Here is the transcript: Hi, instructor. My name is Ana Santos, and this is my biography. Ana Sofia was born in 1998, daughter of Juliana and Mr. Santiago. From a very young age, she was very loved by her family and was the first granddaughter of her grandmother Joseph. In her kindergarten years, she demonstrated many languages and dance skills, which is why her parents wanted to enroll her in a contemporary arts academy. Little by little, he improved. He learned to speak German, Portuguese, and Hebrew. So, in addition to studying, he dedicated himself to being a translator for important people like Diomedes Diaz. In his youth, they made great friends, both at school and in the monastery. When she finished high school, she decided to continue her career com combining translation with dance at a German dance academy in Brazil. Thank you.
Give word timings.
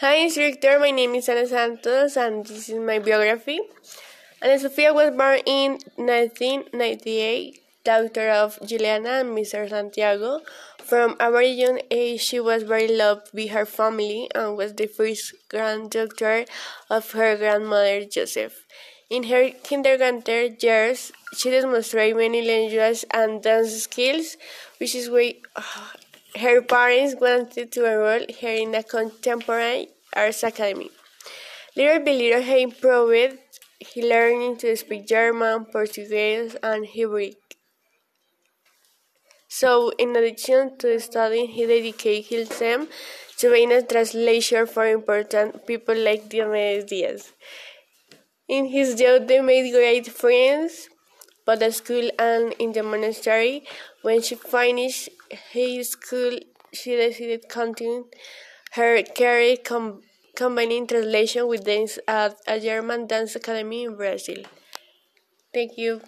Hi, 0.00 0.16
instructor. 0.16 0.80
My 0.80 0.90
name 0.90 1.14
is 1.14 1.28
Ana 1.28 1.46
Santos, 1.46 2.16
and 2.16 2.44
this 2.44 2.68
is 2.68 2.80
my 2.80 2.98
biography. 2.98 3.60
Ana 4.42 4.58
Sofia 4.58 4.92
was 4.92 5.14
born 5.14 5.38
in 5.46 5.78
1998, 5.94 7.62
daughter 7.84 8.28
of 8.30 8.58
Juliana 8.66 9.22
and 9.22 9.38
Mr. 9.38 9.68
Santiago. 9.70 10.40
From 10.82 11.14
a 11.20 11.30
very 11.30 11.52
young 11.52 11.80
age, 11.92 12.22
she 12.22 12.40
was 12.40 12.64
very 12.64 12.88
loved 12.88 13.30
by 13.32 13.46
her 13.46 13.64
family 13.64 14.28
and 14.34 14.56
was 14.56 14.74
the 14.74 14.88
first 14.88 15.32
granddaughter 15.48 16.44
of 16.90 17.12
her 17.12 17.36
grandmother 17.36 18.04
Joseph. 18.04 18.66
In 19.08 19.22
her 19.30 19.50
kindergarten 19.62 20.56
years, 20.60 21.12
she 21.36 21.50
demonstrated 21.50 22.16
many 22.16 22.42
languages 22.42 23.04
and 23.12 23.40
dance 23.40 23.84
skills, 23.84 24.36
which 24.78 24.96
is 24.96 25.08
why 25.08 25.36
her 26.36 26.62
parents 26.62 27.14
wanted 27.20 27.72
to 27.72 27.84
enroll 27.84 28.26
her 28.40 28.48
in 28.48 28.74
a 28.74 28.82
contemporary 28.82 29.88
arts 30.14 30.42
academy. 30.42 30.90
Little 31.76 32.04
by 32.04 32.12
little, 32.12 32.42
he 32.42 32.62
improved. 32.62 33.38
He 33.80 34.08
learned 34.08 34.60
to 34.60 34.76
speak 34.76 35.06
German, 35.06 35.66
Portuguese, 35.66 36.56
and 36.62 36.86
Hebrew. 36.86 37.30
So, 39.48 39.92
in 39.98 40.16
addition 40.16 40.78
to 40.78 40.98
studying, 40.98 41.48
he 41.48 41.66
dedicated 41.66 42.48
himself 42.48 42.88
to 43.38 43.50
being 43.52 43.72
a 43.72 43.82
translator 43.82 44.66
for 44.66 44.86
important 44.86 45.66
people 45.66 45.96
like 45.96 46.28
Diomedes 46.28 46.86
Diaz. 46.86 47.32
In 48.48 48.66
his 48.66 49.00
youth, 49.00 49.26
they 49.26 49.40
made 49.40 49.70
great 49.72 50.06
friends, 50.08 50.88
both 51.44 51.62
at 51.62 51.74
school 51.74 52.10
and 52.18 52.52
in 52.58 52.72
the 52.72 52.82
monastery. 52.82 53.64
When 54.02 54.22
she 54.22 54.34
finished 54.34 55.08
high 55.52 55.82
school, 55.82 56.38
she 56.72 56.96
decided 56.96 57.42
to 57.42 57.48
continue 57.48 58.06
her 58.72 59.02
career 59.02 59.56
com 59.56 60.02
combining 60.36 60.86
translation 60.86 61.46
with 61.46 61.64
dance 61.64 61.98
at 62.08 62.36
a 62.46 62.58
German 62.58 63.06
dance 63.06 63.36
academy 63.36 63.84
in 63.84 63.96
Brazil. 63.96 64.42
Thank 65.52 65.78
you. 65.78 66.00